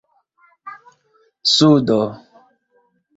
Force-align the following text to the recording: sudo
sudo 1.55 1.99